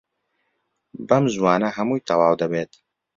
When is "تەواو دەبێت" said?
2.07-2.71